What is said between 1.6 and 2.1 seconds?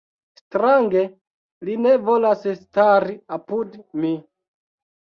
li ne